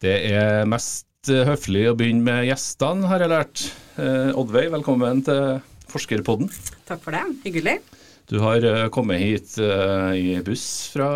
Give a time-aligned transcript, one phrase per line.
[0.00, 3.64] Det er mest eh, høflig å begynne med gjestene, har jeg lært.
[4.00, 5.58] Eh, Oddveig, velkommen til
[5.92, 6.48] Forskerpodden.
[6.88, 7.20] Takk for det.
[7.44, 7.74] Hyggelig.
[8.30, 11.08] Du har eh, kommet hit eh, i buss fra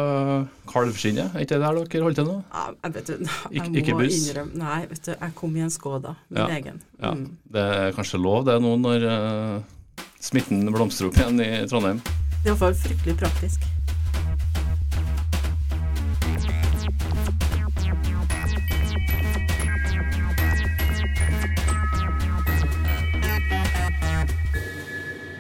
[0.69, 2.37] Kalvskinnet, er ikke det der dere holdt til nå?
[2.53, 3.15] Ja, jeg vet du,
[3.55, 4.19] jeg må ikke buss?
[4.19, 6.83] innrømme Nei, vet du, jeg kom i en Skoda, min Ja, egen.
[7.01, 7.25] Ja, Mm.
[7.55, 12.03] Det er kanskje lov det nå når eh, smitten blomstrer opp igjen i Trondheim.
[12.05, 13.65] Det er iallfall fryktelig praktisk.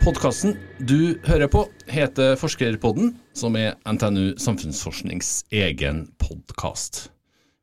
[0.04, 7.06] Podkasten du hører på, heter Forskerpodden, som er NTNU Samfunnsforsknings egen podkast.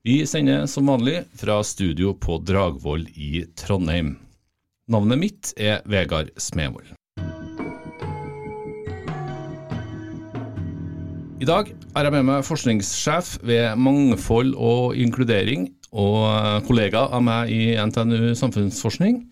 [0.01, 4.15] Vi sender som vanlig fra studio på Dragvoll i Trondheim.
[4.89, 6.95] Navnet mitt er Vegard Smevold.
[11.37, 17.53] I dag er jeg med meg forskningssjef ved Mangfold og inkludering og kollega av meg
[17.53, 19.27] i NTNU Samfunnsforskning,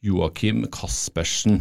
[0.00, 1.60] Joakim Kaspersen.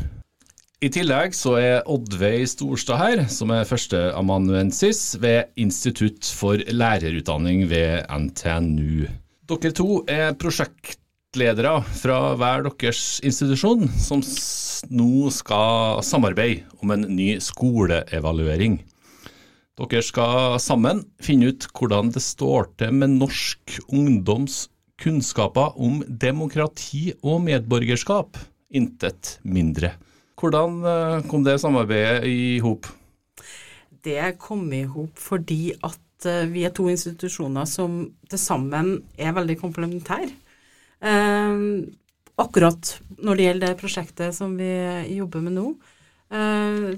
[0.83, 8.03] I tillegg så er Oddveig Storstad her, som er førsteamanuensis ved Institutt for lærerutdanning ved
[8.11, 9.05] NTNU.
[9.47, 14.19] Dere to er prosjektledere fra hver deres institusjon, som
[14.91, 18.81] nå skal samarbeide om en ny skoleevaluering.
[19.79, 24.65] Dere skal sammen finne ut hvordan det står til med norsk ungdoms
[24.99, 28.35] kunnskaper om demokrati og medborgerskap.
[28.75, 29.95] Intet mindre.
[30.43, 32.89] Hvordan eh, kom det samarbeidet i hop?
[34.03, 39.31] Det kom i hop fordi at eh, vi er to institusjoner som til sammen er
[39.37, 40.33] veldig komplementære.
[40.99, 41.63] Eh,
[42.43, 42.91] akkurat
[43.23, 44.73] når det gjelder det prosjektet som vi
[45.15, 45.69] jobber med nå.
[46.35, 46.91] Eh,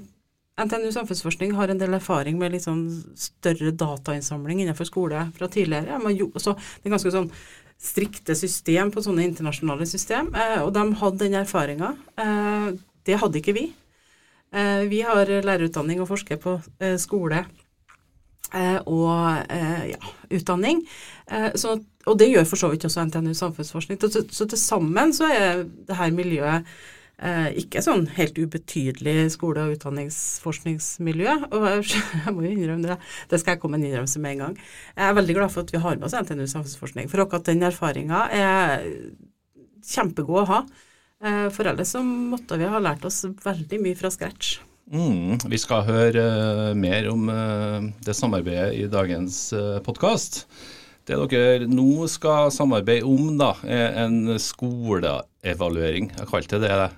[0.56, 6.00] NTNU Samfunnsforskning har en del erfaring med litt sånn større datainnsamling innenfor skole fra tidligere.
[6.16, 7.30] Jo, så det er ganske sånn
[7.78, 11.94] strikte system på sånne internasjonale system, eh, og de hadde den erfaringa.
[13.06, 13.68] Det hadde ikke vi.
[14.54, 17.44] Eh, vi har lærerutdanning og forsker på eh, skole
[18.54, 19.46] eh, og
[19.90, 20.84] ja, utdanning.
[21.58, 23.98] Så, og det gjør for så vidt også NTNU Samfunnsforskning.
[24.00, 26.68] Så, så til sammen så er det her miljøet
[27.56, 31.34] ikke sånn helt ubetydelig skole- og utdanningsforskningsmiljø.
[31.48, 31.64] Og
[32.22, 32.98] jeg må jo innrømme det.
[33.30, 34.58] Det skal jeg komme med en innrømmelse med en gang.
[34.94, 37.66] Jeg er veldig glad for at vi har med oss NTNU Samfunnsforskning, for akkurat den
[37.66, 38.84] erfaringa er
[39.86, 40.60] kjempegod å ha.
[41.24, 44.58] Eh, For ellers så måtte vi ha lært oss veldig mye fra scratch.
[44.92, 49.38] Mm, vi skal høre eh, mer om eh, det samarbeidet i dagens
[49.86, 50.44] podkast.
[51.06, 56.10] Det dere nå skal samarbeide om, da, er en skoleevaluering.
[56.18, 56.88] Jeg kalte det det.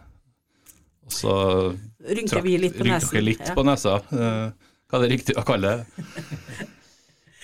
[1.09, 1.35] Og så
[2.09, 3.21] Rynker vi litt på nesen.
[3.25, 3.55] litt Ja.
[3.57, 3.99] på nesa.
[4.09, 6.07] Hva er det riktig å kalle det?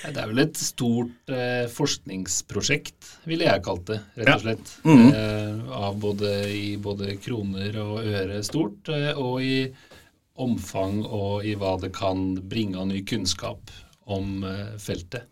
[0.04, 4.72] Det er vel et stort eh, forskningsprosjekt, ville jeg kalt det, rett og slett.
[4.84, 5.06] Mhm.
[5.16, 9.58] Eh, av både, I både kroner og øre stort, eh, og i
[10.44, 13.72] omfang og i hva det kan bringe av ny kunnskap
[14.10, 15.30] om eh, feltet.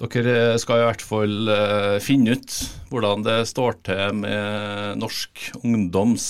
[0.00, 2.54] Dere skal i hvert fall eh, finne ut
[2.88, 6.26] hvordan det står til med norsk ungdoms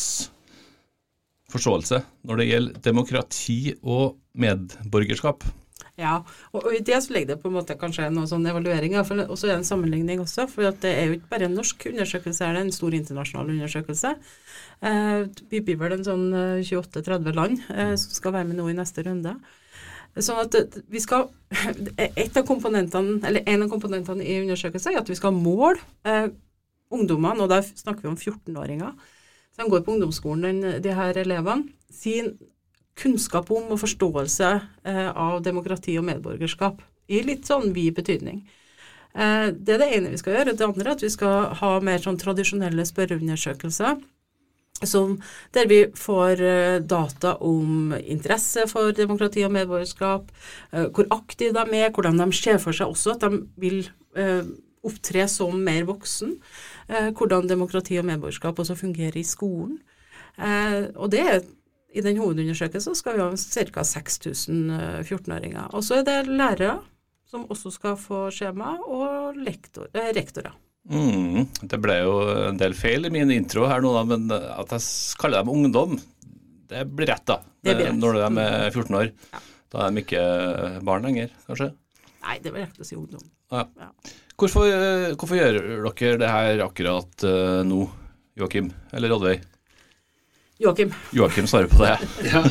[1.51, 5.47] forståelse når det gjelder demokrati og medborgerskap.
[6.01, 6.15] Ja,
[6.55, 9.07] og, og i det så ligger det på en måte kanskje noe sånn evaluering, og
[9.37, 10.47] så er det en sammenligning også.
[10.49, 14.15] For det er jo ikke bare en norsk undersøkelse, det er en stor internasjonal undersøkelse.
[14.89, 15.17] Eh,
[15.53, 18.77] vi blir vel en sånn eh, 28-30 land eh, som skal være med nå i
[18.79, 19.35] neste runde.
[20.17, 21.29] Sånn at vi skal,
[22.01, 25.77] et av komponentene, eller En av komponentene i undersøkelsen er at vi skal måle
[26.09, 26.31] eh,
[26.91, 28.97] ungdommene, og da snakker vi om 14-åringer,
[29.59, 32.33] som går på ungdomsskolen, de her elevene, sin
[32.99, 34.51] kunnskap om og forståelse
[34.85, 36.81] eh, av demokrati og medborgerskap.
[37.11, 38.43] I litt sånn vid betydning.
[39.15, 40.57] Eh, det er det ene vi skal gjøre.
[40.57, 44.01] Det andre er at vi skal ha mer sånn tradisjonelle spørreundersøkelser.
[44.87, 45.19] Som,
[45.53, 50.31] der vi får eh, data om interesse for demokrati og medborgerskap,
[50.71, 53.83] hvor aktive de er, hvordan de ser for seg også at de vil
[54.87, 56.33] opptre som mer voksen,
[56.89, 59.77] hvordan demokrati og medborgerskap også fungerer i skolen.
[60.97, 61.43] Og det er
[61.91, 63.85] i den hovedundersøkelsen skal vi ha ca.
[63.87, 65.71] 6000 eh, 14-åringer.
[65.75, 66.79] Og så er det lærere
[67.31, 70.55] som også skal få skjema, og lektor, eh, rektorer.
[70.91, 72.15] Mm, det ble jo
[72.49, 75.99] en del feil i min intro her nå, da, men at jeg kaller dem ungdom,
[76.71, 77.39] det blir rett, da.
[77.61, 78.01] Det blir rett.
[78.01, 79.13] Når de er 14 år.
[79.35, 79.45] Ja.
[79.71, 80.25] Da er de ikke
[80.87, 81.71] barn lenger, kanskje.
[82.25, 83.23] Nei, det var rett å si ungdom.
[83.53, 83.65] Ja.
[83.79, 83.91] Ja.
[84.41, 84.67] Hvorfor,
[85.21, 85.59] hvorfor gjør
[85.91, 87.85] dere det her akkurat eh, nå,
[88.41, 89.43] Joakim eller Oddveig?
[90.61, 90.91] Joakim.
[91.17, 91.95] Joakim svarer på det.
[92.29, 92.43] Ja,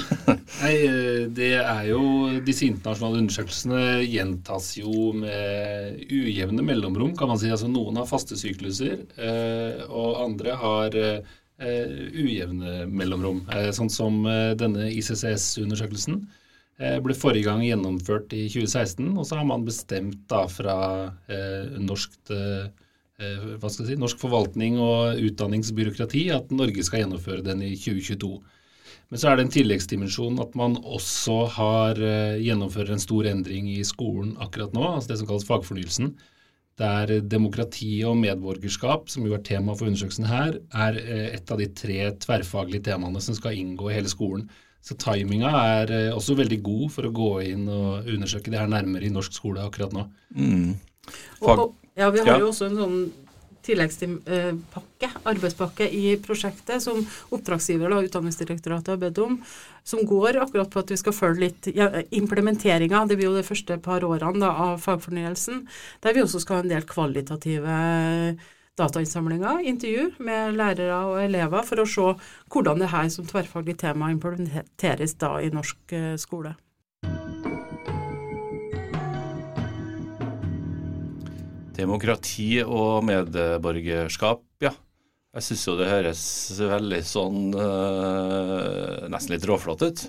[0.64, 2.02] Nei, eh, det er jo
[2.46, 7.52] Disse internasjonale undersøkelsene gjentas jo med ujevne mellomrom, kan man si.
[7.54, 13.44] Altså Noen har faste sykluser, eh, og andre har eh, ujevne mellomrom.
[13.78, 14.24] Sånn som
[14.58, 16.22] denne ICCS-undersøkelsen
[17.04, 20.78] ble forrige gang gjennomført i 2016, og så har man bestemt da fra
[21.76, 22.70] norskt Eh,
[23.20, 28.38] hva skal jeg si, norsk forvaltning og utdanningsbyråkrati at Norge skal gjennomføre den i 2022.
[29.10, 33.72] Men så er det en tilleggsdimensjon at man også har uh, gjennomfører en stor endring
[33.74, 36.14] i skolen akkurat nå, altså det som kalles fagfornyelsen.
[36.80, 41.62] Der demokrati og medborgerskap, som jo er tema for undersøkelsen her, er uh, et av
[41.62, 44.46] de tre tverrfaglige temaene som skal inngå i hele skolen.
[44.86, 49.10] Så timinga er også veldig god for å gå inn og undersøke det her nærmere
[49.10, 50.06] i norsk skole akkurat nå.
[50.38, 50.78] Mm.
[51.42, 52.40] Fag, og, ja, vi har ja.
[52.42, 53.02] jo også en sånn
[53.70, 57.02] tilleggspakke, arbeidspakke i prosjektet som
[57.36, 59.36] oppdragsgiver, og Utdanningsdirektoratet, har bedt om,
[59.86, 63.04] som går akkurat på at vi skal følge litt ja, implementeringa.
[63.10, 65.66] Det blir jo de første par årene da, av fagfornyelsen,
[66.06, 67.82] der vi også skal ha en del kvalitative
[68.80, 72.14] datainnsamlinger, intervju med lærere og elever, for å se
[72.54, 76.56] hvordan det her som tverrfaglig tema implementeres da i norsk eh, skole.
[81.80, 84.74] Demokrati og medborgerskap, ja.
[85.30, 86.22] Jeg syns jo det høres
[86.58, 90.06] veldig sånn øh, Nesten litt råflott ut.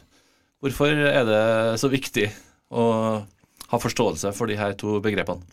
[0.64, 1.42] Hvorfor er det
[1.80, 2.30] så viktig
[2.72, 2.84] å
[3.70, 5.44] ha forståelse for de her to begrepene?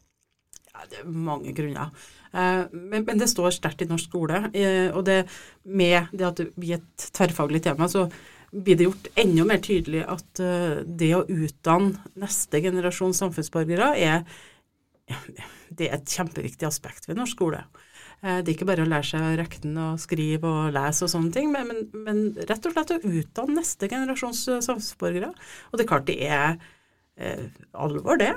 [0.72, 1.92] Ja, det er mange grunner.
[2.32, 4.46] Eh, men, men, det står sterkt i norsk skole.
[4.56, 5.22] Eh, og det,
[5.68, 8.08] med det at det blir et tverrfaglig tema, så
[8.56, 10.40] blir det gjort enda mer tydelig at
[10.88, 14.22] det å utdanne neste generasjon samfunnsborgere er
[15.78, 17.62] det er et kjempeviktig aspekt ved norsk skole.
[18.24, 21.14] Eh, det er ikke bare å lære seg å regne og skrive og lese og
[21.14, 25.32] sånne ting, men, men, men, rett og slett å utdanne neste generasjons eh, samfunnsborgere.
[25.72, 26.58] Og det er klart det er
[27.20, 28.34] eh, alvor, det.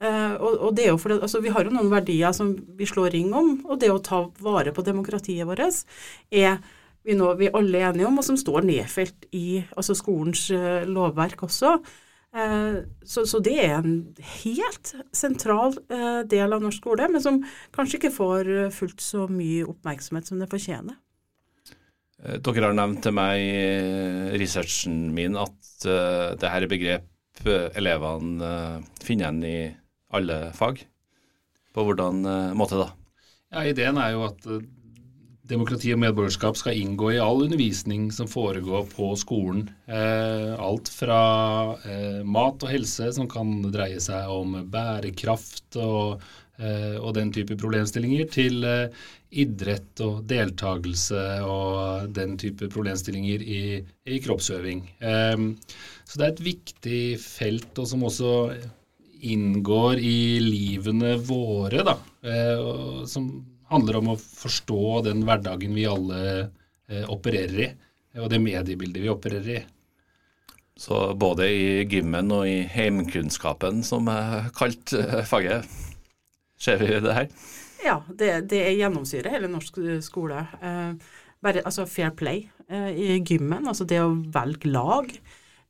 [0.00, 2.88] Eh, og, og, det er jo fordi, altså, Vi har jo noen verdier som vi
[2.88, 6.60] slår ring om, og det å ta vare på demokratiet vårt er
[7.04, 11.46] vi, nå, vi alle enige om, og som står nedfelt i altså skolens uh, lovverk
[11.46, 11.78] også.
[12.30, 13.94] Eh, så, så, det er en
[14.44, 17.40] helt sentral eh, del av norsk skole, men som
[17.74, 20.98] kanskje ikke får eh, fullt så mye oppmerksomhet som det fortjener.
[22.20, 27.40] Dere har nevnt til meg i researchen min at uh, det her er begrep
[27.80, 29.54] elevene uh, finner igjen i
[30.12, 30.82] alle fag.
[31.72, 32.90] På hvordan uh, måte da?
[33.48, 34.44] Ja, Ideen er jo at
[35.50, 39.66] demokrati og medborgerskap skal inngå i all undervisning som foregår på skolen.
[39.90, 41.22] Eh, alt fra
[41.84, 46.22] eh, mat og helse, som kan dreie seg om bærekraft og,
[46.60, 48.66] eh, og den type problemstillinger, til
[49.30, 53.62] idrett og deltakelse og den type problemstillinger i,
[54.10, 54.80] i kroppsøving.
[54.98, 58.32] Så det er et viktig felt, og som også
[59.30, 61.94] inngår i livene våre, da,
[63.06, 63.30] som
[63.70, 66.22] handler om å forstå den hverdagen vi alle
[66.90, 67.68] eh, opererer i,
[68.20, 69.62] og det mediebildet vi opererer i.
[70.80, 75.68] Så både i gymmen og i heimkunnskapen, som er kalt eh, faget,
[76.60, 77.28] ser vi det her?
[77.84, 80.44] Ja, det, det gjennomsyrer hele norsk skole.
[80.60, 80.94] Eh,
[81.40, 85.12] bare, altså fair play eh, i gymmen, altså det å velge lag.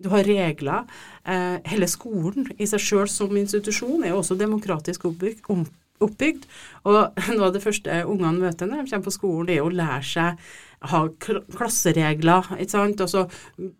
[0.00, 0.88] Du har regler.
[1.28, 5.42] Eh, hele skolen i seg sjøl som institusjon er jo også demokratisk oppbygd,
[6.04, 6.48] oppbygd.
[6.88, 6.98] Og
[7.36, 10.10] noe av det første ungene møter når de kommer på skolen, det er å lære
[10.14, 10.50] seg
[10.90, 12.54] ha klasseregler.
[12.56, 13.02] ikke sant?
[13.04, 13.26] Altså,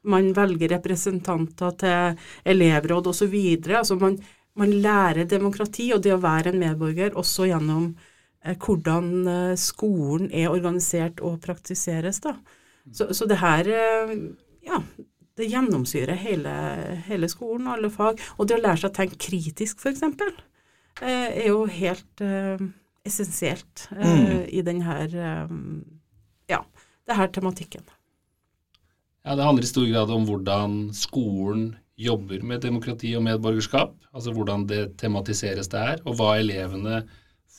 [0.05, 2.21] man velger representanter til
[2.53, 3.37] elevråd osv.
[3.73, 4.19] Altså, man,
[4.61, 7.95] man lærer demokrati og det å være en medborger også gjennom
[8.45, 12.21] eh, hvordan eh, skolen er organisert og praktiseres.
[12.27, 12.37] da.
[12.93, 14.15] Så, så det her eh,
[14.69, 14.83] ja,
[15.41, 16.53] det gjennomsyrer hele,
[17.09, 18.21] hele skolen, alle fag.
[18.37, 20.05] Og det å lære seg å tenke kritisk, f.eks.
[20.05, 20.41] Eh,
[21.09, 22.61] er jo helt uh,
[23.07, 24.43] essensielt uh, mm.
[24.53, 24.99] i denne
[26.51, 26.61] ja,
[27.07, 27.87] det her tematikken.
[29.25, 33.97] Ja, Det handler i stor grad om hvordan skolen jobber med demokrati og medborgerskap.
[34.15, 37.03] Altså hvordan det tematiseres der, og hva elevene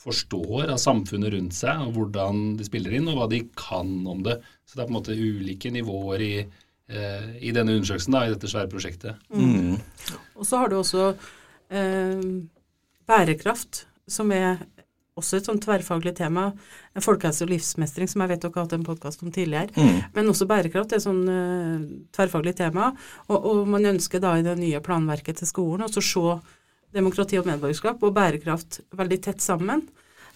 [0.02, 4.24] forstår av samfunnet rundt seg, og hvordan de spiller inn, og hva de kan om
[4.26, 4.40] det.
[4.66, 8.34] Så det er på en måte ulike nivåer i, eh, i denne undersøkelsen, da, i
[8.34, 9.22] dette svære prosjektet.
[9.30, 9.78] Mm.
[10.34, 11.12] Og så har du også
[11.70, 12.26] eh,
[13.12, 14.62] bærekraft, som er
[15.18, 16.48] også et sånn tverrfaglig tema.
[17.04, 19.72] Folkehelse og livsmestring, som jeg vet dere har hatt en podkast om tidligere.
[19.76, 20.00] Mm.
[20.16, 21.84] Men også bærekraft er et sånn uh,
[22.16, 22.92] tverrfaglig tema.
[23.28, 26.38] Og, og, man ønsker da i det nye planverket til skolen å se
[26.92, 29.84] demokrati og medborgerskap og bærekraft veldig tett sammen.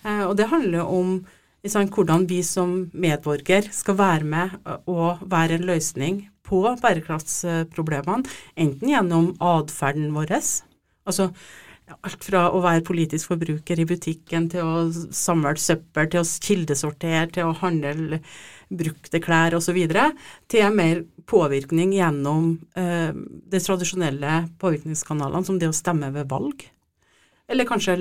[0.04, 1.18] Uh, og det handler om
[1.66, 4.52] hvordan vi som medborger skal være med
[4.86, 8.22] og være en løsning på bærekraftsproblemene,
[8.54, 10.36] enten gjennom atferden vår,
[11.02, 11.32] altså
[11.94, 17.28] alt fra å være politisk forbruker i butikken til å samle søppel, til å kildesortere,
[17.34, 18.20] til å handle
[18.68, 19.78] brukte klær osv.,
[20.50, 26.66] til mer påvirkning gjennom eh, de tradisjonelle påvirkningskanalene, som det å stemme ved valg.
[27.46, 27.96] Eller kanskje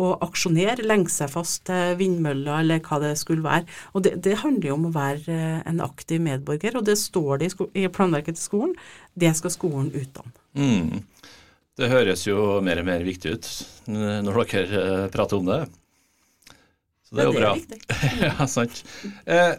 [0.00, 3.68] å aksjonere, lenke seg fast til vindmøller eller hva det skulle være.
[3.94, 7.44] Og det, det, handler jo om å være eh, en aktiv medborger, og det står
[7.44, 8.76] det i, planverket til skolen.
[9.14, 10.34] Det skal skolen utdanne.
[10.58, 11.04] Mm.
[11.74, 13.48] Det høres jo mer og mer viktig ut
[13.90, 15.62] når dere eh, prater om det.
[17.04, 17.54] Så det er jo bra.
[18.26, 18.84] ja, sant.
[19.26, 19.56] Eh,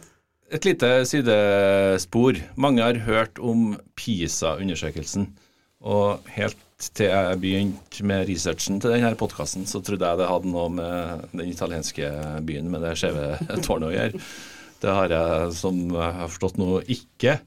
[0.56, 2.40] et lite sidespor.
[2.56, 5.28] Mange har hørt om PISA-undersøkelsen.
[5.86, 6.62] Og helt
[6.96, 11.28] til jeg begynte med researchen til denne podkasten, så trodde jeg det hadde noe med
[11.32, 12.10] den italienske
[12.48, 14.24] byen med det skjeve tårnet å gjøre.
[14.84, 17.38] Det har jeg, som jeg har forstått nå, ikke.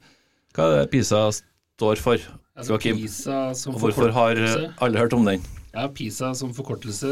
[0.53, 2.29] Hva er det PISA står for?
[2.59, 4.43] Altså, PISA som Hvorfor har
[4.83, 5.43] alle hørt om den?
[5.69, 7.09] Ja, PISA som forkortelse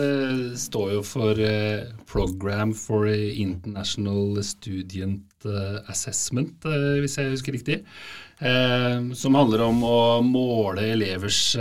[0.57, 7.83] står jo for eh, Program for International Student uh, Assessment, eh, hvis jeg husker riktig.
[9.17, 11.55] som handler om å måle elevers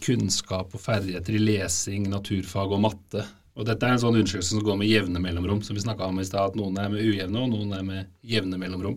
[0.00, 3.26] kunnskap og ferdigheter i lesing, naturfag og matte.
[3.56, 6.22] Og Dette er en sånn undersøkelse som går med jevne mellomrom, som vi snakka om
[6.22, 6.54] i stad.
[6.54, 8.96] At noen er med ujevne, og noen er med jevne mellomrom.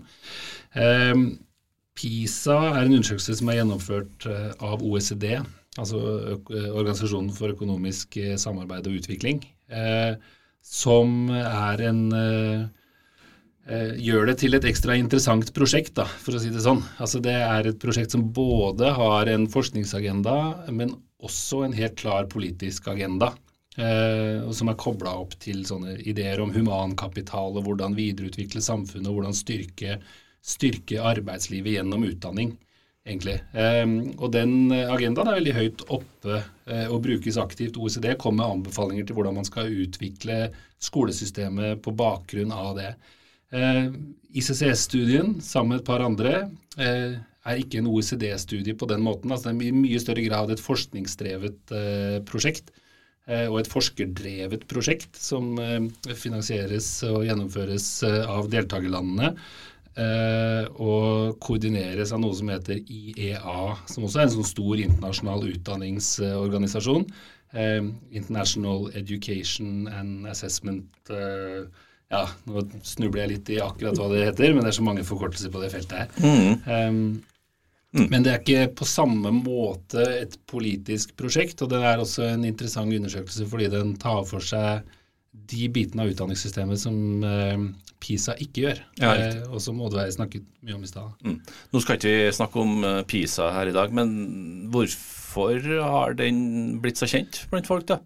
[2.00, 5.34] PISA er en undersøkelse som er gjennomført eh, av OECD,
[5.80, 6.00] altså
[6.38, 9.44] eh, Organisasjonen for økonomisk eh, samarbeid og utvikling,
[10.66, 12.00] som er en
[14.02, 16.82] gjør det til et ekstra interessant prosjekt, da, for å si det sånn.
[16.98, 20.40] Altså Det er et prosjekt som både har en forskningsagenda,
[20.74, 23.30] men også en helt klar politisk agenda.
[23.80, 29.08] Eh, og som er kobla opp til sånne ideer om humankapital og hvordan videreutvikle samfunnet
[29.08, 30.00] og hvordan styrke
[30.46, 32.54] styrke arbeidslivet gjennom utdanning,
[33.08, 33.38] egentlig.
[33.54, 37.80] Um, og den agendaen er veldig høyt oppe uh, og brukes aktivt.
[37.80, 40.50] OECD kom med anbefalinger til hvordan man skal utvikle
[40.84, 42.92] skolesystemet på bakgrunn av det.
[43.54, 43.90] Uh,
[44.38, 46.36] ICCS-studien sammen med et par andre
[46.78, 47.18] uh,
[47.50, 49.32] er ikke en OECD-studie på den måten.
[49.32, 51.74] Altså, det er i mye større grad et forskningsdrevet
[52.30, 52.74] prosjekt
[53.30, 55.52] og et forskerdrevet prosjekt som
[56.18, 59.30] finansieres og gjennomføres av deltakerlandene.
[60.00, 63.56] Uh, og koordineres av noe som heter IEA,
[63.90, 67.04] som også er en sånn stor internasjonal utdanningsorganisasjon.
[67.52, 71.66] Uh, International Education and Assessment uh,
[72.10, 75.04] Ja, nå snubler jeg litt i akkurat hva det heter, men det er så mange
[75.06, 76.16] forkortelser på det feltet her.
[76.24, 76.56] Mm.
[76.64, 77.02] Um,
[77.98, 78.08] mm.
[78.14, 82.48] Men det er ikke på samme måte et politisk prosjekt, og det er også en
[82.50, 84.88] interessant undersøkelse fordi den tar for seg
[85.32, 87.64] de bitene av utdanningssystemet som eh,
[88.00, 91.12] PISA ikke gjør, ja, eh, og som Oddveig snakket mye om i stad.
[91.26, 91.40] Mm.
[91.74, 94.14] Nå skal ikke vi snakke om eh, PISA her i dag, men
[94.74, 98.00] hvorfor har den blitt så kjent blant folk, da?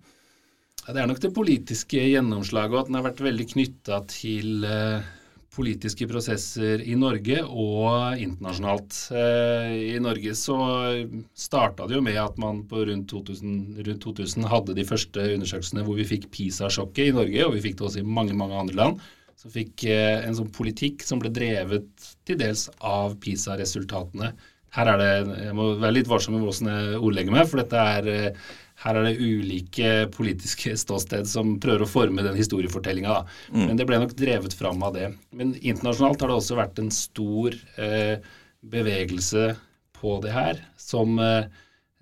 [0.83, 4.65] Ja, det er nok det politiske gjennomslaget, og at den har vært veldig knytta til
[4.67, 5.11] eh,
[5.53, 8.97] politiske prosesser i Norge og internasjonalt.
[9.13, 10.57] Eh, I Norge så
[11.37, 15.85] starta det jo med at man på rundt 2000, rundt 2000 hadde de første undersøkelsene
[15.85, 18.79] hvor vi fikk PISA-sjokket i Norge, og vi fikk det også i mange, mange andre
[18.79, 19.03] land.
[19.37, 24.33] Så fikk eh, en sånn politikk som ble drevet til dels av PISA-resultatene.
[24.73, 25.13] Her er det,
[25.45, 28.97] Jeg må være litt varsom med hvordan jeg ordlegger meg, for dette er eh, her
[28.97, 33.19] er det ulike politiske ståsted som prøver å forme den historiefortellinga.
[33.53, 33.67] Mm.
[33.67, 35.11] Men det ble nok drevet fram av det.
[35.31, 38.17] Men internasjonalt har det også vært en stor eh,
[38.73, 39.53] bevegelse
[39.99, 41.45] på det her, som eh,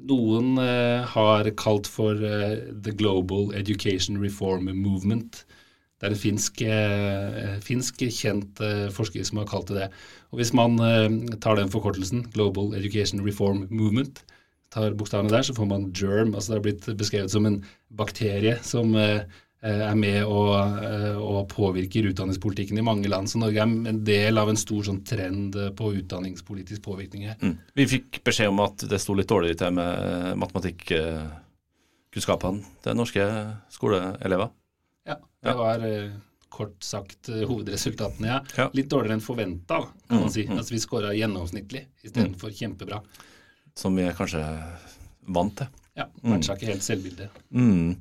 [0.10, 5.44] noen eh, har kalt for eh, The Global Education Reform Movement.
[6.02, 9.90] Det er en finsk, eh, finsk kjent eh, forsker som har kalt det det.
[10.32, 10.80] Og Hvis man
[11.44, 14.24] tar den forkortelsen, Global Education Reform Movement,
[14.72, 16.36] tar bokstavene der, så får man germ.
[16.36, 17.60] altså Det har blitt beskrevet som en
[18.00, 19.22] bakterie som eh,
[19.62, 23.30] er med og, eh, og, påvirker utdanningspolitikken i mange land.
[23.30, 27.38] Så Norge er en del av en stor sånn trend på utdanningspolitisk påvirkning her.
[27.44, 27.56] Mm.
[27.82, 29.90] Vi fikk beskjed om at det sto litt dårlig til med
[30.42, 33.24] matematikkunnskapene til norske
[33.76, 34.48] skoleelever.
[35.10, 36.12] Ja, det var eh,
[36.52, 38.28] kort sagt hovedresultatene.
[38.28, 38.40] Ja.
[38.56, 38.70] ja.
[38.78, 40.44] Litt dårligere enn forventa, kan man mm, si.
[40.48, 40.58] Mm.
[40.60, 42.56] Altså Vi scora gjennomsnittlig istedenfor mm.
[42.64, 42.98] kjempebra
[43.78, 44.44] som vi er kanskje
[45.32, 45.72] vant til.
[45.98, 47.42] Ja, matcha ikke helt selvbildet.
[47.52, 47.98] Mm.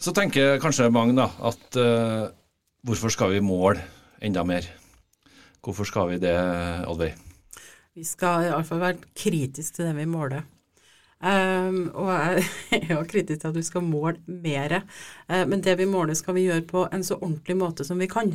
[0.00, 2.24] Så tenker kanskje mange da at uh,
[2.84, 3.82] hvorfor skal vi måle
[4.24, 4.66] enda mer?
[5.64, 6.34] Hvorfor skal vi det,
[6.90, 7.14] Oddveig?
[7.94, 10.42] Vi skal iallfall være kritiske til det vi måler.
[11.24, 12.42] Um, og jeg
[12.82, 14.80] er jo kritisk til at vi skal måle mer.
[15.30, 18.10] Uh, men det vi måler, skal vi gjøre på en så ordentlig måte som vi
[18.10, 18.34] kan.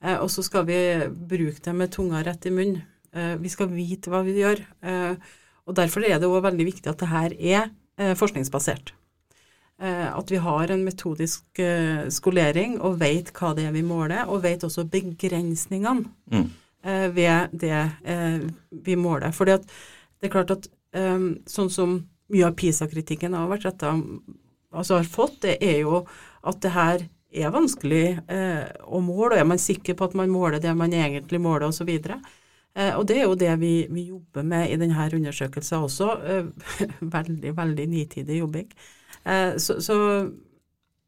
[0.00, 0.78] Uh, og så skal vi
[1.10, 2.84] bruke det med tunga rett i munnen.
[3.16, 4.60] Uh, vi skal vite hva vi gjør.
[4.84, 5.34] Eh,
[5.66, 7.64] og Derfor er det òg veldig viktig at det her er
[7.98, 8.92] eh, forskningsbasert.
[9.82, 14.24] Eh, at vi har en metodisk eh, skolering og vet hva det er vi måler,
[14.30, 16.46] og vet også begrensningene Mm.
[16.84, 19.32] eh, ved det eh, vi måler.
[19.34, 19.66] Fordi at
[20.20, 21.90] det er klart at sånn som
[22.32, 23.90] mye av PISA-kritikken har vært retta
[24.72, 26.06] altså har fått, det er jo
[26.42, 27.04] at det her
[27.36, 30.94] er vanskelig eh, å måle, og er man sikker på at man måler det man
[30.96, 31.90] egentlig måler, osv.
[31.90, 32.16] Eh,
[32.98, 36.10] og det er jo det vi, vi jobber med i denne undersøkelsen også.
[36.28, 36.50] Eh,
[37.16, 38.68] veldig, veldig nitidig jobbing.
[39.24, 39.96] Eh, så, så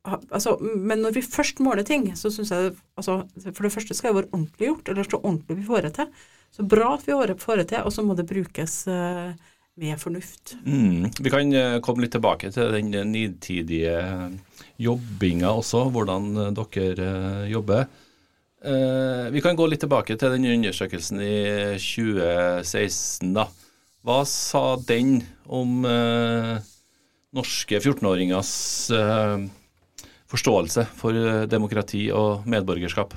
[0.09, 3.21] altså, men når vi først måler ting, så syns jeg altså,
[3.53, 6.11] For det første skal det være ordentlig gjort, eller så ordentlig vi får det til.
[6.57, 9.33] Så bra at vi får det- til, og så må det brukes eh,
[9.77, 10.57] med fornuft.
[10.65, 11.11] Mm.
[11.21, 13.99] Vi kan eh, komme litt tilbake til den nitidige
[14.81, 17.87] jobbinga også, hvordan eh, dere eh, jobber.
[18.65, 21.35] Eh, Vi kan gå litt tilbake til den undersøkelsen i
[21.79, 23.33] 2016.
[23.37, 23.47] da.
[24.03, 26.59] Hva sa den om eh,
[27.35, 28.53] norske 14-åringers
[28.95, 29.47] eh,
[30.29, 33.15] forståelse for demokrati og medborgerskap?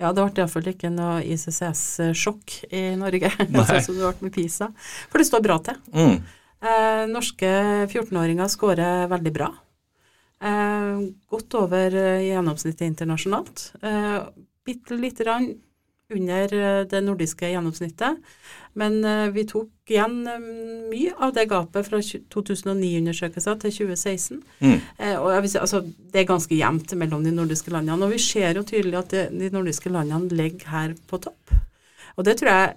[0.00, 3.32] Ja, det ble iallfall ikke noe ICCS-sjokk i Norge,
[3.68, 4.70] sånn som det ble med PISA.
[5.12, 5.80] For det står bra til.
[5.92, 6.20] Mm.
[6.60, 7.50] Eh, norske
[7.88, 9.50] 14-åringer scorer veldig bra.
[10.40, 13.66] Eh, godt over gjennomsnittet internasjonalt.
[13.84, 14.16] Eh,
[14.66, 15.50] Bitte lite grann
[16.10, 18.18] under eh, det nordiske gjennomsnittet.
[18.78, 20.42] Men eh, vi tok igjen eh,
[20.90, 24.42] mye av det gapet fra 2009-undersøkelser til 2016.
[24.60, 24.76] Mm.
[25.22, 28.06] Og si, altså, det er ganske jevnt mellom de nordiske landene.
[28.06, 31.54] Og vi ser jo tydelig at det, de nordiske landene ligger her på topp.
[32.16, 32.72] Og det tror jeg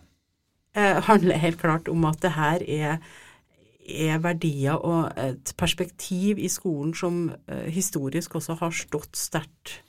[0.76, 2.98] eh, handler helt klart om at det her er,
[3.84, 9.80] er verdier og et perspektiv i skolen som eh, historisk også har stått sterkt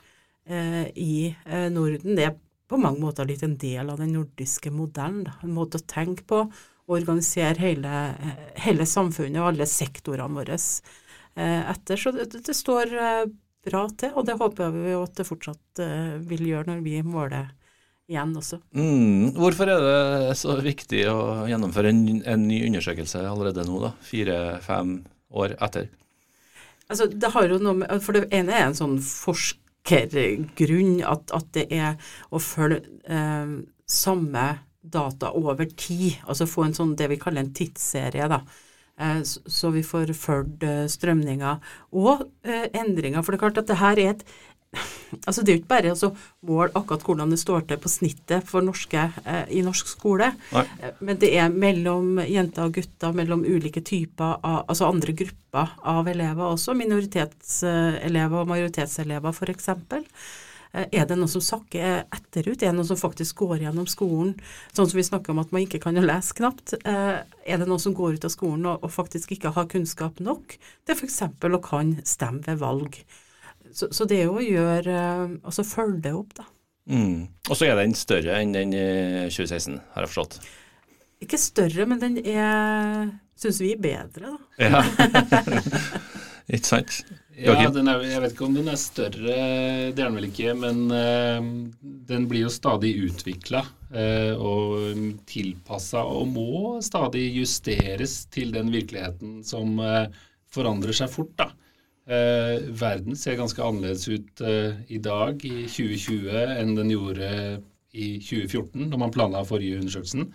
[0.44, 2.16] i eh, Norden.
[2.18, 2.36] Det er
[2.68, 5.28] på mange måter litt en del av den nordiske modellen.
[5.42, 6.44] En måte å tenke på
[6.84, 11.96] og organisere hele, eh, hele samfunnet og alle sektorene våre eh, etter.
[11.96, 13.24] Så det, det står eh,
[13.64, 17.52] bra til, og det håper vi at det fortsatt eh, vil gjøre når vi måler
[18.10, 18.60] igjen også.
[18.76, 19.32] Mm.
[19.38, 21.18] Hvorfor er det så viktig å
[21.48, 23.94] gjennomføre en, en ny undersøkelse allerede nå, da?
[24.04, 24.98] Fire-fem
[25.32, 25.88] år etter?
[26.84, 28.98] Altså, det har jo noe med, For det ene er en sånn
[29.84, 31.96] forskergrunn, at, at det er
[32.30, 34.46] å følge eh, samme
[34.80, 36.20] data over tid.
[36.26, 38.42] Altså få en sånn det vi kaller en tidsserie, da.
[39.00, 41.60] Eh, så, så vi får fulgt eh, strømninger
[41.92, 43.22] og eh, endringer.
[43.22, 44.26] For det er klart at det her er et
[45.26, 46.10] Altså Det er jo ikke bare å
[46.48, 50.64] måle akkurat hvordan det står til på snittet for norske eh, i norsk skole, Nei.
[50.80, 55.76] Eh, men det er mellom jenter og gutter, mellom ulike typer av Altså andre grupper
[55.86, 59.68] av elever også, minoritetselever og majoritetselever f.eks.
[60.74, 62.62] Eh, Er det noe som sakker etterut?
[62.62, 64.34] Er det noe som faktisk går gjennom skolen?
[64.74, 66.74] Sånn som vi snakker om at man ikke kan lese knapt.
[66.82, 70.18] Eh, Er det noe som går ut av skolen og, og faktisk ikke har kunnskap
[70.20, 71.22] nok til f.eks.
[71.22, 73.04] å kan stemme ved valg?
[73.74, 76.46] Så, så det er jo å gjøre eh, Altså følge det opp, da.
[76.90, 77.26] Mm.
[77.48, 78.84] Og så er den større enn den i
[79.32, 80.38] 2016, har jeg forstått.
[81.24, 84.38] Ikke større, men den er Syns vi er bedre, da.
[84.62, 84.82] Ja.
[86.54, 87.00] ikke sant?
[87.34, 90.52] Ja, den er, jeg vet ikke om den er større, det er den vel ikke,
[90.54, 91.48] men uh,
[92.06, 99.76] den blir jo stadig utvikla og tilpassa og må stadig justeres til den virkeligheten som
[99.82, 100.06] uh,
[100.54, 101.34] forandrer seg fort.
[101.38, 101.50] da.
[102.04, 107.30] Eh, verden ser ganske annerledes ut eh, i dag, i 2020, enn den gjorde
[107.94, 110.26] i 2014, da man planla forrige undersøkelsen.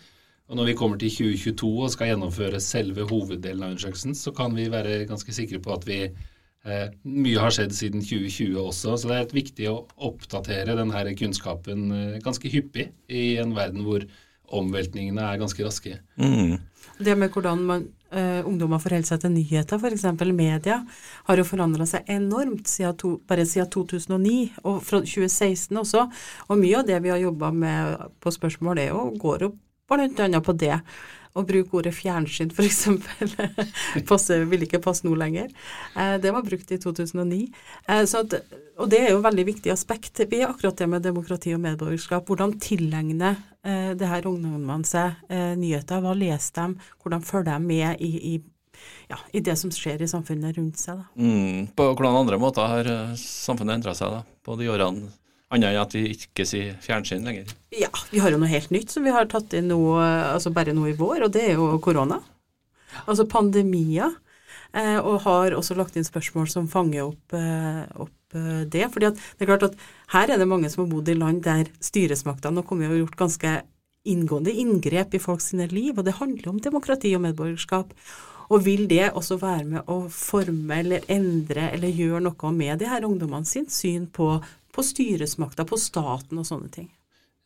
[0.49, 4.55] Og når vi kommer til 2022 og skal gjennomføre selve hoveddelen av undersøkelsen, så kan
[4.57, 9.11] vi være ganske sikre på at vi eh, mye har skjedd siden 2020 også, så
[9.11, 14.07] det er viktig å oppdatere denne kunnskapen eh, ganske hyppig i en verden hvor
[14.55, 15.99] omveltningene er ganske raske.
[16.19, 16.57] Mm.
[16.99, 20.05] Det med hvordan man, eh, ungdommer forholder seg til nyheter, f.eks.
[20.33, 20.81] media,
[21.29, 26.09] har jo forandra seg enormt siden to, bare siden 2009, og fra 2016 også.
[26.49, 29.53] Og mye av det vi har jobba med på spørsmål, er jo, går jo
[29.89, 30.41] bl.a.
[30.41, 30.75] på det.
[31.37, 32.87] Å bruke ordet fjernsyn, f.eks.
[34.51, 35.51] vil ikke passe nå lenger.
[35.93, 37.43] Eh, det var brukt i 2009.
[37.85, 38.33] Eh, så at,
[38.81, 42.25] og det er jo et veldig viktig aspekt ved akkurat det med demokrati og medborgerskap.
[42.25, 45.21] Hvordan tilegner eh, det her ungdommene seg
[45.59, 46.01] nyheter?
[46.01, 46.89] Hva leser de?
[46.97, 48.81] Hvordan følger de med i, i,
[49.13, 50.97] ja, i det som skjer i samfunnet rundt seg?
[50.97, 51.13] Da?
[51.21, 51.69] Mm.
[51.77, 55.13] På hvordan andre måter har samfunnet endra seg da, på de årene,
[55.49, 57.53] annet enn at vi ikke sier fjernsyn lenger?
[57.73, 60.75] Ja, vi har jo noe helt nytt som vi har tatt inn nå, altså bare
[60.77, 62.19] nå i vår, og det er jo korona.
[63.05, 64.15] Altså pandemier.
[64.73, 68.85] eh, og har også lagt inn spørsmål som fanger opp, eh, opp eh, det.
[68.93, 69.77] fordi at det er klart at
[70.13, 73.17] her er det mange som har bodd i land der styresmaktene har kommet og gjort
[73.17, 73.61] ganske
[74.05, 77.93] inngående inngrep i folks liv, og det handler om demokrati og medborgerskap.
[78.49, 82.87] Og vil det også være med å forme eller endre eller gjøre noe med de
[82.89, 84.39] her ungdommene sin syn på,
[84.79, 86.87] på styresmakta, på staten og sånne ting?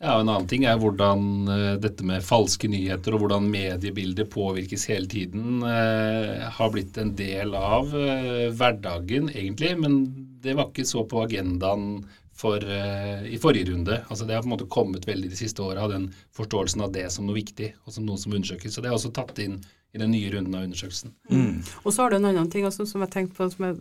[0.04, 4.84] Ja, En annen ting er hvordan uh, dette med falske nyheter og hvordan mediebildet påvirkes
[4.91, 9.72] hele tiden, eh, har blitt en del av eh, hverdagen, egentlig.
[9.80, 9.96] Men
[10.43, 12.04] det var ikke så på agendaen
[12.36, 14.00] for, i forrige runde.
[14.10, 17.06] Altså Det har på en måte kommet veldig de siste åra, den forståelsen av det
[17.13, 18.74] som noe viktig og som noe som undersøkes.
[18.74, 19.62] Så det er også tatt inn
[19.93, 21.13] i den nye runden av undersøkelsen.
[21.30, 21.62] Mm.
[21.86, 23.78] Og så har du en annen ting altså, som jeg tenkte på, som jeg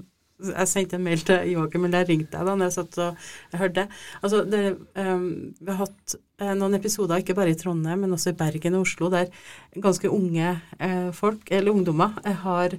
[0.51, 3.27] jeg sendte en mail til Joakim, eller jeg ringte deg da når jeg satt og
[3.53, 3.87] jeg hørte.
[4.21, 4.63] Altså, det,
[4.99, 5.29] um,
[5.61, 8.87] vi har hatt uh, noen episoder, ikke bare i Trondheim, men også i Bergen og
[8.87, 9.31] Oslo, der
[9.77, 12.77] ganske unge uh, folk, eller ungdommer, uh, har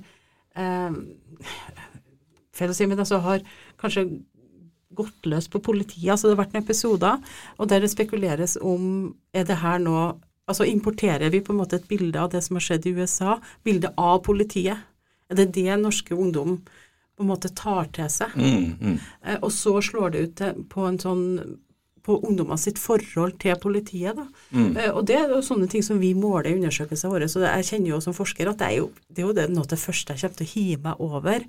[2.54, 3.42] Feil å si, men altså har
[3.82, 4.04] kanskje
[4.94, 6.12] gått løs på politiet.
[6.14, 10.12] Altså det har vært noen episoder, og der det spekuleres om er det her nå
[10.44, 13.38] Altså importerer vi på en måte et bilde av det som har skjedd i USA,
[13.64, 14.82] bildet av politiet.
[15.32, 16.58] Er det det norske ungdom
[17.18, 18.34] på en måte tar til seg.
[18.36, 18.98] Mm, mm.
[19.22, 21.24] Eh, og så slår det ut på en sånn
[22.04, 24.18] på ungdommene sitt forhold til politiet.
[24.18, 24.26] Da.
[24.52, 24.76] Mm.
[24.76, 27.30] Eh, og Det er jo sånne ting som vi måler i undersøkelsene våre.
[27.32, 29.64] så Jeg kjenner jo som forsker at det er jo, det er jo det, noe
[29.64, 31.46] av det første jeg kommer til å hive meg over.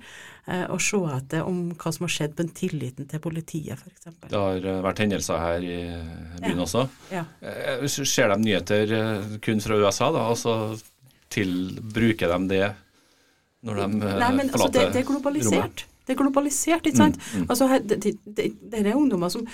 [0.47, 4.07] Eh, og se etter om hva som har skjedd med tilliten til politiet, f.eks.
[4.29, 5.77] Det har eh, vært hendelser her i
[6.39, 6.63] byen ja.
[6.63, 6.87] også.
[7.11, 7.25] Ja.
[7.91, 10.29] Ser de nyheter kun fra USA, da?
[10.39, 10.55] så
[11.35, 11.51] til,
[11.81, 12.65] bruker de det
[13.65, 15.61] når de eh, Nei, men, altså, det, det, er globalisert.
[15.61, 15.87] Rommet.
[16.05, 17.17] Det er globalisert, ikke sant.
[17.17, 17.47] Mm, mm.
[17.49, 19.47] Altså, her, det, det, er ungdommer som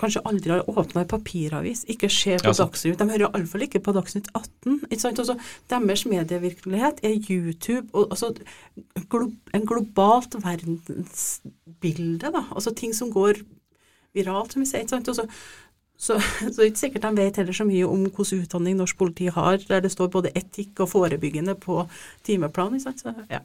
[0.00, 2.98] kanskje aldri har åpna en papiravis, ikke ser på ja, Dagsnytt.
[3.00, 4.80] De hører iallfall ikke på Dagsnytt 18.
[4.90, 5.22] ikke sant?
[5.22, 5.36] Altså,
[5.72, 8.34] deres medievirkelighet er YouTube og altså,
[9.08, 12.32] glo en globalt verdensbilde.
[12.34, 13.40] da, altså Ting som går
[14.16, 14.84] viralt, som vi sier.
[14.84, 15.08] ikke sant?
[15.08, 15.24] Altså,
[15.96, 18.98] så, så det er ikke sikkert de vet heller så mye om hvilken utdanning norsk
[19.00, 21.84] politi har, der det står både etikk og forebyggende på
[22.26, 22.80] timeplanen.
[22.80, 23.40] Så, ja.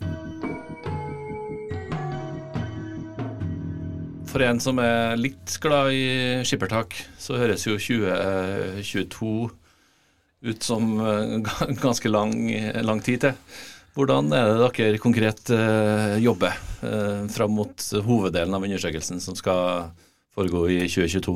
[4.32, 6.06] For en som er litt glad i
[6.48, 9.34] skippertak, så høres jo 2022
[10.42, 11.36] ut som eh,
[11.82, 12.34] ganske lang,
[12.82, 13.36] lang tid til.
[13.92, 19.90] Hvordan er det dere konkret uh, jobber uh, fram mot hoveddelen av undersøkelsen som skal
[20.32, 21.36] foregå i 2022?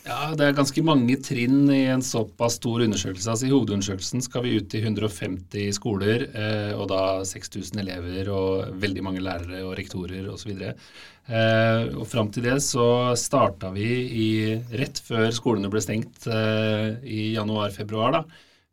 [0.00, 3.28] Ja, Det er ganske mange trinn i en såpass stor undersøkelse.
[3.34, 8.80] Altså I hovedundersøkelsen skal vi ut i 150 skoler, eh, og da 6000 elever og
[8.80, 10.54] veldig mange lærere og rektorer osv.
[10.64, 13.90] Eh, og Fram til det så starta vi
[14.24, 14.30] i,
[14.72, 18.12] rett før skolene ble stengt eh, i januar-februar.
[18.16, 18.24] da,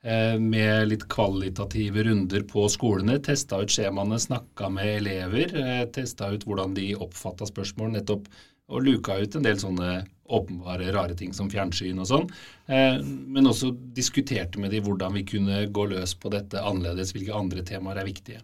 [0.07, 3.19] eh, Med litt kvalitative runder på skolene.
[3.19, 5.51] Testa ut skjemaene, snakka med elever.
[5.51, 7.91] Eh, testa ut hvordan de oppfatta spørsmål.
[7.99, 8.31] nettopp
[8.67, 12.27] og luka ut en del sånne åpenbare rare ting som fjernsyn og sånn.
[12.67, 17.35] Eh, men også diskuterte med de hvordan vi kunne gå løs på dette annerledes, hvilke
[17.35, 18.43] andre temaer er viktige.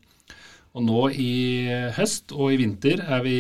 [0.73, 1.33] Og nå i
[1.93, 3.37] høst og i vinter er vi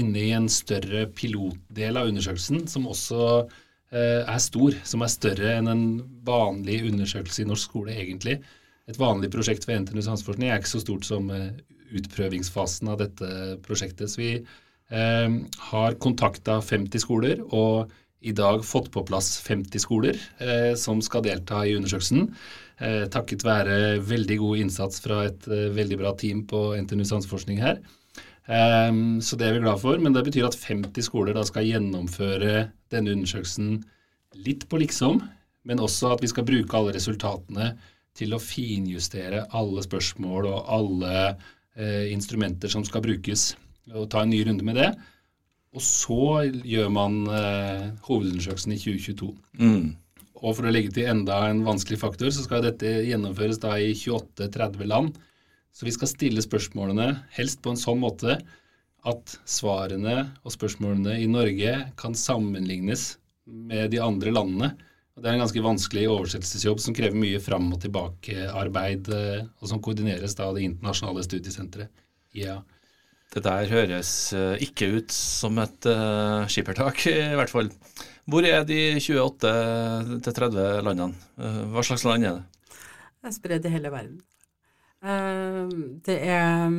[0.00, 3.26] inne i en større pilotdel av undersøkelsen, som også
[3.92, 5.86] eh, er stor, som er større enn en
[6.24, 8.38] vanlig undersøkelse i norsk skole, egentlig.
[8.88, 11.50] Et vanlig prosjekt for NTNU Sanseforskning er ikke så stort som eh,
[11.94, 14.08] utprøvingsfasen av dette prosjektet.
[14.08, 14.32] Så vi
[14.94, 15.36] eh,
[15.70, 17.92] har kontakta 50 skoler og
[18.24, 22.30] i dag fått på plass 50 skoler eh, som skal delta i undersøkelsen.
[22.80, 27.60] Eh, takket være veldig god innsats fra et eh, veldig bra team på NTNU Sanseforskning
[27.60, 27.82] her.
[28.46, 30.00] Ehm, så det er vi glad for.
[30.00, 33.82] Men det betyr at 50 skoler da skal gjennomføre denne undersøkelsen
[34.44, 35.20] litt på liksom,
[35.68, 37.74] men også at vi skal bruke alle resultatene
[38.16, 41.14] til å finjustere alle spørsmål og alle
[41.76, 43.52] eh, instrumenter som skal brukes
[43.92, 44.92] og ta en ny runde med det.
[45.74, 49.30] Og så gjør man eh, hovedundersøkelsen i 2022.
[49.58, 49.94] Mm.
[50.44, 53.90] Og for å legge til enda en vanskelig faktor, så skal dette gjennomføres da i
[53.96, 55.16] 28-30 land.
[55.74, 58.38] Så vi skal stille spørsmålene helst på en sånn måte
[59.04, 64.70] at svarene og spørsmålene i Norge kan sammenlignes med de andre landene.
[65.14, 69.70] Og Det er en ganske vanskelig oversettelsesjobb som krever mye fram og tilbake-arbeid, eh, og
[69.70, 71.90] som koordineres da av det internasjonale studiesenteret
[72.34, 72.58] IEA.
[73.34, 77.70] Det der høres eh, ikke ut som et uh, skippertak, i hvert fall.
[78.30, 81.16] Hvor er de 28-30 landene?
[81.38, 82.76] Uh, hva slags land er det?
[83.24, 84.20] Det er spredd i hele verden.
[85.04, 86.78] Uh, det er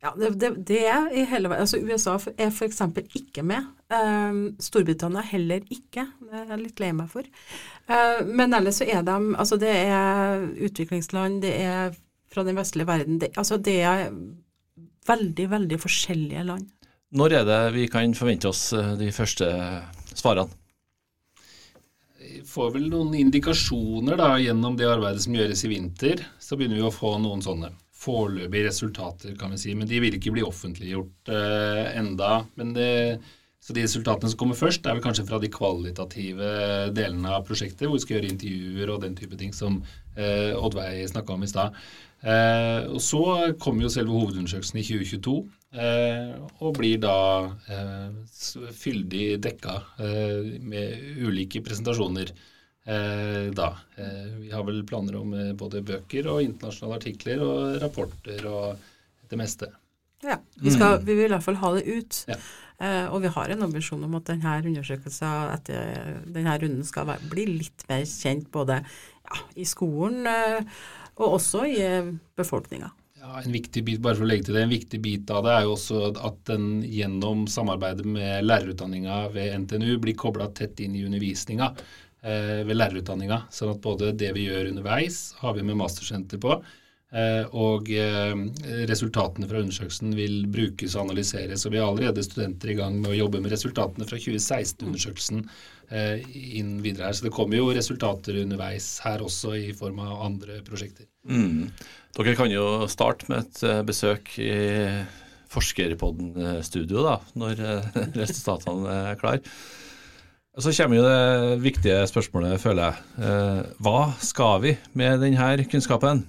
[0.00, 1.68] ja, det, det, det, er i hele verden.
[1.68, 2.80] Altså USA er f.eks.
[3.20, 3.68] ikke med.
[4.64, 6.06] Storbritannia heller ikke.
[6.24, 7.26] Det er jeg litt lei meg for.
[8.24, 11.92] men ellers så er de Altså det er utviklingsland, det er
[12.32, 13.20] fra den vestlige verden.
[13.20, 14.08] Det, altså det er
[15.10, 16.70] veldig, veldig forskjellige land.
[17.10, 19.50] Når er det vi kan forvente oss eh, de første
[20.14, 20.50] svarene?
[22.20, 26.22] Vi får vel noen indikasjoner da, gjennom det arbeidet som gjøres i vinter.
[26.38, 29.74] Så begynner vi å få noen sånne foreløpige resultater, kan vi si.
[29.76, 32.44] Men de vil ikke bli offentliggjort eh, enda.
[32.60, 32.90] Men det,
[33.60, 36.52] så de resultatene som kommer først, er vel kanskje fra de kvalitative
[36.96, 39.82] delene av prosjektet, hvor vi skal gjøre intervjuer og den type ting som
[40.14, 41.76] eh, Oddveig snakka om i stad.
[42.20, 43.22] Eh, og Så
[43.60, 45.36] kommer jo selve hovedundersøkelsen i 2022,
[45.80, 47.16] eh, og blir da
[47.72, 48.08] eh,
[48.76, 52.32] fyldig dekka eh, med ulike presentasjoner.
[52.84, 53.72] Eh, da.
[53.96, 58.90] Eh, vi har vel planer om både bøker og internasjonale artikler og rapporter og
[59.30, 59.70] det meste.
[60.20, 62.24] Ja, vi, skal, vi vil i hvert fall ha det ut.
[62.28, 62.36] Ja.
[63.12, 67.44] og vi har en ambisjon om at denne undersøkelsen etter denne runden skal være, bli
[67.48, 70.28] litt mer kjent både ja, i skolen
[71.20, 72.90] og også i eh, befolkninga.
[73.20, 75.52] Ja, en viktig bit bare for å legge til det, en viktig bit av det
[75.52, 80.96] er jo også at den gjennom samarbeidet med lærerutdanninga ved NTNU blir kobla tett inn
[80.96, 83.42] i undervisninga eh, ved lærerutdanninga.
[83.52, 86.56] Sånn at både det vi gjør underveis, har vi med mastersenter på,
[87.10, 88.34] Eh, og eh,
[88.86, 91.64] resultatene fra undersøkelsen vil brukes og analyseres.
[91.66, 95.42] og Vi har allerede studenter i gang med å jobbe med resultatene fra 2016-undersøkelsen
[95.90, 96.22] eh,
[96.60, 97.18] inn videre her.
[97.18, 101.09] Så det kommer jo resultater underveis her også i form av andre prosjekter.
[101.28, 101.70] Mm.
[102.16, 104.54] Dere kan jo starte med et besøk i
[105.50, 107.62] Forskerpodden-studio da, når
[108.22, 109.42] resultatene er klare.
[110.60, 113.70] Så kommer jo det viktige spørsmålet, føler jeg.
[113.80, 116.24] Hva skal vi med denne kunnskapen?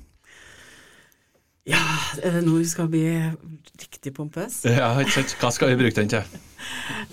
[1.69, 1.81] Ja,
[2.23, 3.03] er det nå vi skal bli
[3.77, 4.63] riktig pompøs?
[4.79, 5.35] Ja, ikke sant.
[5.41, 6.39] Hva skal vi bruke den til?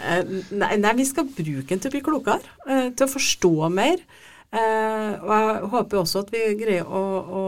[0.00, 3.52] Eh, nei, nei, vi skal bruke den til å bli klokere, eh, til å forstå
[3.74, 4.00] mer.
[4.48, 7.02] Eh, og jeg håper også at vi greier å,
[7.40, 7.42] å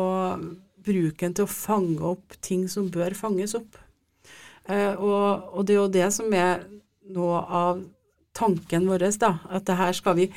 [0.84, 3.78] bruke den til å fange opp ting som bør fanges opp.
[4.70, 6.60] Og, og det er jo det som er
[7.10, 7.80] noe av
[8.36, 9.32] tanken vår, da.
[9.50, 10.28] At det her skal vi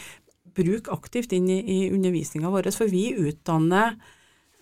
[0.58, 2.71] bruke aktivt inn i, i undervisninga vår.
[2.76, 3.97] For vi utdanner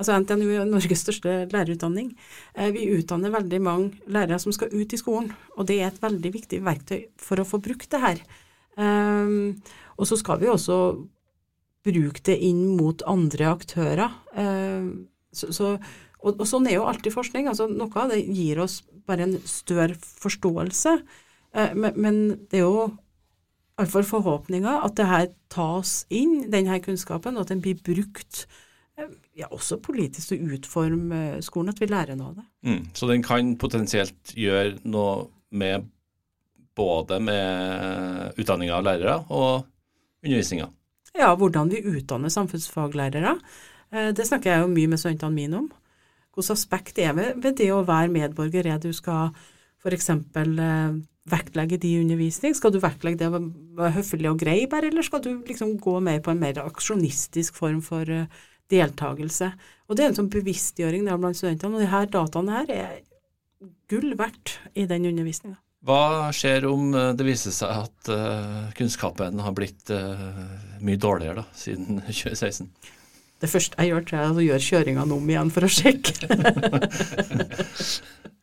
[0.02, 2.08] Altså NTNU er Norges største lærerutdanning.
[2.58, 6.00] Eh, vi utdanner veldig mange lærere som skal ut i skolen, og det er et
[6.02, 8.24] veldig viktig verktøy for å få brukt det her.
[8.82, 9.60] Um,
[10.02, 10.80] og så skal vi også
[11.86, 14.16] bruke det inn mot andre aktører.
[14.36, 15.74] Um, så, så,
[16.22, 17.50] og, og, sånn er jo alltid forskning.
[17.50, 20.98] altså Noe av det gir oss bare en større forståelse,
[21.58, 22.20] uh, men, men,
[22.52, 22.90] det er jo
[23.80, 28.46] iallfall forhåpninger at det her tas inn, denne kunnskapen, og at den blir brukt
[29.34, 32.46] ja, også politisk å utforme skolen, at vi lærer noe av det.
[32.68, 35.88] Mm, så den kan potensielt gjøre noe med
[36.78, 39.66] både med utdanninga av lærere og
[40.24, 40.70] undervisninga?
[41.18, 43.36] Ja, hvordan vi utdanner samfunnsfaglærere.
[43.92, 45.72] Eh, det snakker jeg jo mye med studentene mine om.
[46.32, 49.34] Hvilket aspekt er ved, ved det å være medborger er du skal
[49.84, 50.10] f.eks.
[50.10, 51.00] Eh,
[51.32, 52.56] vektlegge de undervisning?
[52.58, 53.42] Skal du vektlegge det å
[53.78, 57.60] være høflig og grei bare, eller skal du liksom gå mer på en mer aksjonistisk
[57.60, 58.26] form for uh,
[58.72, 59.52] deltakelse.
[59.88, 61.78] Og det er en sånn bevisstgjøring der blant studentene.
[61.78, 62.96] Og de her dataene her er
[63.92, 65.60] gull verdt i den undervisninga.
[65.82, 70.28] Hva skjer om eh, det viser seg at uh, kunnskapen har blitt uh,
[70.86, 72.70] mye dårligere da, siden 2016?
[73.42, 76.14] Det første jeg gjør, er å gjøre kjøringene om igjen for å sjekke.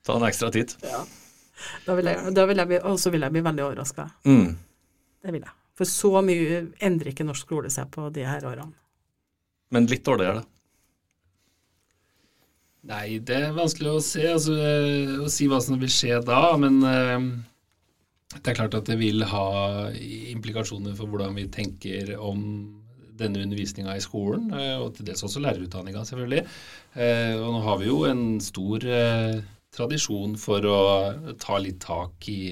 [0.05, 0.75] Ta en ekstra tid.
[0.83, 1.05] Ja.
[1.87, 4.09] Da vil jeg, da vil jeg bli, og så vil jeg bli veldig overraska.
[4.27, 4.57] Mm.
[5.23, 5.55] Det vil jeg.
[5.79, 8.75] For så mye endrer ikke norsk skole seg på de her årene.
[9.71, 10.58] Men litt dårligere, da?
[12.89, 16.41] Nei, det er vanskelig å se, altså, eh, å si hva som vil skje da.
[16.61, 17.27] Men uh,
[18.39, 19.49] det er klart at det vil ha
[20.33, 22.41] implikasjoner for hvordan vi tenker om
[23.19, 26.43] denne undervisninga i skolen, uh, og til dels også lærerutdanninga, selvfølgelig.
[26.99, 28.83] Og nå har vi jo en stor
[29.75, 30.81] tradisjon for å
[31.39, 32.43] ta litt tak i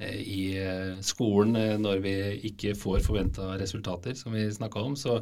[0.00, 0.54] i
[1.04, 2.12] skolen når vi
[2.48, 4.94] ikke får forventa resultater, som vi snakka om.
[4.96, 5.18] Så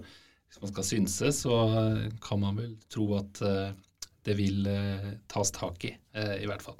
[0.48, 3.76] hvis man skal synse, så eh, kan man vel tro at eh,
[4.29, 6.77] det vil eh, tas tak i, i hvert fall.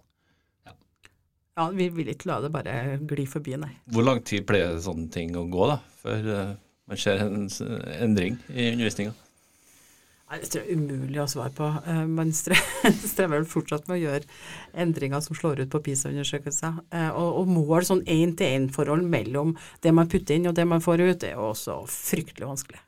[0.69, 0.75] Ja.
[1.61, 3.73] ja, vi vil ikke la det bare gli forbi, nei.
[3.95, 6.29] Hvor lang tid pleier sånne ting å gå, da, før
[6.89, 7.49] man ser en
[8.01, 9.17] endring i undervisninga?
[10.29, 11.67] Det tror jeg er umulig å svare på.
[12.13, 14.27] Man strever vel fortsatt med å gjøre
[14.77, 16.83] endringer som slår ut på PISA-undersøkelser.
[17.15, 21.25] Og, og mål sånn én-til-én-forhold mellom det man putter inn og det man får ut,
[21.25, 22.83] er også fryktelig vanskelig.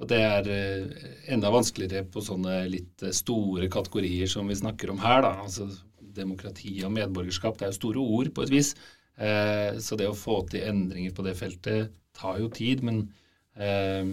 [0.00, 4.92] Og det er eh, enda vanskeligere på sånne litt eh, store kategorier som vi snakker
[4.92, 5.22] om her.
[5.26, 5.68] da, altså
[6.10, 8.72] Demokrati og medborgerskap det er jo store ord på et vis.
[9.20, 12.82] Eh, så det å få til endringer på det feltet tar jo tid.
[12.86, 13.02] Men,
[13.60, 14.08] eh,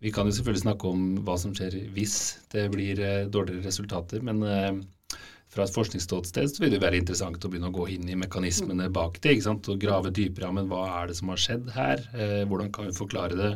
[0.00, 2.16] vi kan jo selvfølgelig snakke om hva som skjer hvis
[2.52, 4.82] det blir eh, dårligere resultater, men eh,
[5.52, 8.88] fra et forskningsståsted så vil det være interessant å begynne å gå inn i mekanismene
[8.92, 9.36] bak det.
[9.36, 9.68] ikke sant?
[9.72, 10.50] Og grave dypere.
[10.56, 12.02] Men hva er det som har skjedd her?
[12.50, 13.52] Hvordan kan vi forklare det?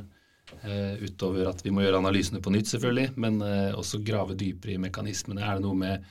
[0.62, 4.74] Eh, utover at vi må gjøre analysene på nytt, selvfølgelig, men eh, også grave dypere
[4.74, 5.42] i mekanismene.
[5.44, 6.08] Er det noe med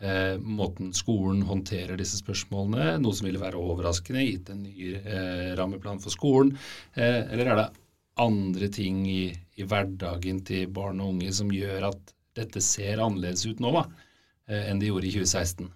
[0.00, 5.50] eh, måten skolen håndterer disse spørsmålene, noe som ville være overraskende gitt en ny eh,
[5.58, 6.54] rammeplan for skolen,
[6.94, 7.68] eh, eller er det
[8.20, 9.24] andre ting i,
[9.56, 13.84] i, hverdagen til barn og unge som gjør at dette ser annerledes ut nå da,
[14.50, 15.70] enn det gjorde i 2016?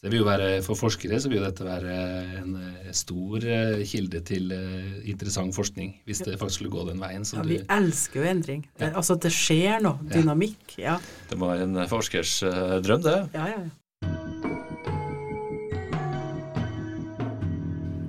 [0.00, 1.94] Så det vil jo være, For forskere så vil jo dette være
[2.40, 7.02] en eh, stor eh, kilde til eh, interessant forskning, hvis det faktisk skulle gå den
[7.02, 7.20] veien.
[7.20, 8.62] ja, Vi du, elsker jo endring.
[8.80, 8.94] Ja.
[8.96, 10.00] Altså det skjer noe.
[10.08, 10.78] Dynamikk.
[10.80, 10.94] ja.
[11.28, 12.38] Det må være en forskers
[12.80, 13.18] drøm, det.
[13.36, 13.68] Ja, ja, ja.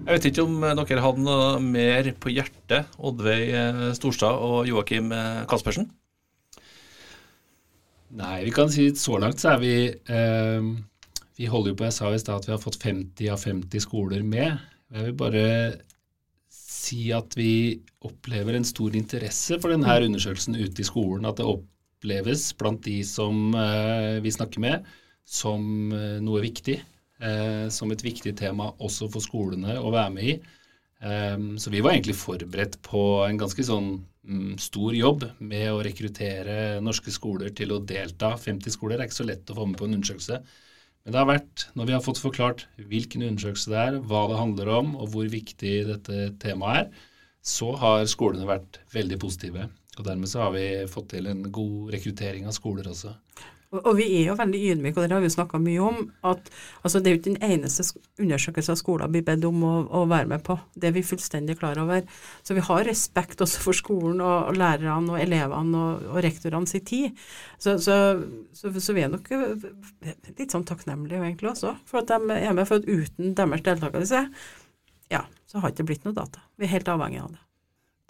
[0.06, 3.52] Jeg vet ikke om dere hadde noe mer på hjertet, Oddveig
[4.00, 5.12] Storstad og Joakim
[5.52, 5.90] Kaspersen?
[8.16, 10.72] Nei, vi kan si så langt så er vi eh,
[11.42, 14.60] vi holder jeg sa i stad at vi har fått 50 av 50 skoler med.
[14.94, 15.46] Jeg vil bare
[16.54, 21.26] si at vi opplever en stor interesse for denne undersøkelsen ute i skolen.
[21.26, 24.88] At det oppleves blant de som eh, vi snakker med,
[25.26, 26.78] som eh, noe viktig.
[27.22, 30.40] Eh, som et viktig tema også for skolene å være med i.
[31.02, 35.82] Eh, så vi var egentlig forberedt på en ganske sånn mm, stor jobb med å
[35.86, 38.36] rekruttere norske skoler til å delta.
[38.38, 40.44] 50 skoler er ikke så lett å få med på en undersøkelse.
[41.02, 44.38] Men det har vært, når vi har fått forklart hvilken undersøkelse det er, hva det
[44.38, 47.08] handler om og hvor viktig dette temaet er,
[47.42, 49.66] så har skolene vært veldig positive.
[49.98, 53.16] Og dermed så har vi fått til en god rekruttering av skoler også.
[53.72, 56.50] Og, vi er jo veldig ydmyke, og det har vi snakka mye om, at
[56.84, 57.86] altså, det er jo ikke den eneste
[58.20, 60.58] undersøkelsen skolen blir bedt om å, å, være med på.
[60.76, 62.04] Det er vi fullstendig klar over.
[62.44, 66.68] Så vi har respekt også for skolen og, og lærerne og elevene og, og rektorene
[66.68, 67.22] sin tid.
[67.56, 67.96] Så, så,
[68.52, 72.66] så, så, vi er nok litt sånn takknemlige egentlig også for at de er med.
[72.68, 74.26] For at uten deres deltakelse,
[75.16, 76.44] ja, så har det ikke blitt noe data.
[76.60, 77.42] Vi er helt avhengig av det.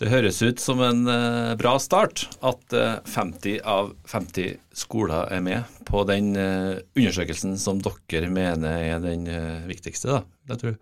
[0.02, 5.30] Det høres ut som en uh, bra start at uh, eh, 50 av 50 skoler
[5.30, 9.28] er med på den uh, undersøkelsen som dere mener er den
[9.70, 10.24] viktigste, da.
[10.50, 10.80] Det tror jeg.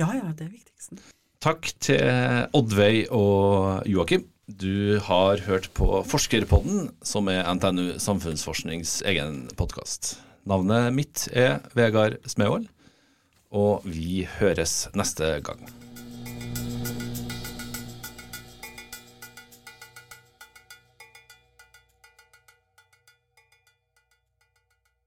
[0.00, 0.98] Ja, ja, det er viktigste.
[1.44, 2.02] Takk til
[2.56, 4.26] Oddveig og Joakim.
[4.46, 10.16] Du har hørt på Forskerpodden, som er NTNU Samfunnsforsknings egen podkast.
[10.46, 12.68] Navnet mitt er Vegard Smevold,
[13.50, 15.66] og vi høres neste gang.